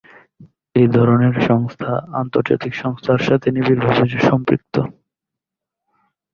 [0.75, 1.91] এ ধরনের সংস্থা
[2.21, 4.75] আন্তর্জাতিক সংস্থার সাথে নিবিড়ভাবে সম্পৃক্ত।